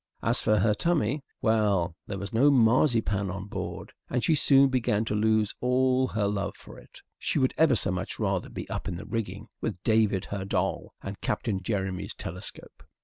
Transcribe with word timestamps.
As 0.23 0.41
for 0.41 0.57
her 0.57 0.73
tummy 0.73 1.21
well, 1.43 1.95
there 2.07 2.17
was 2.17 2.33
no 2.33 2.49
marzipan 2.49 3.29
on 3.29 3.45
board, 3.45 3.93
and 4.09 4.23
she 4.23 4.33
soon 4.33 4.69
began 4.69 5.05
to 5.05 5.13
lose 5.13 5.53
all 5.59 6.07
her 6.07 6.25
love 6.27 6.55
for 6.55 6.79
it. 6.79 6.99
She 7.19 7.37
would 7.37 7.53
ever 7.55 7.75
so 7.75 7.91
much 7.91 8.17
rather 8.17 8.49
be 8.49 8.67
up 8.67 8.87
in 8.87 8.95
the 8.95 9.05
rigging 9.05 9.45
with 9.61 9.79
David 9.83 10.25
her 10.25 10.43
doll 10.43 10.95
and 11.03 11.21
Captain 11.21 11.61
Jeremy's 11.61 12.15
telescope. 12.15 12.81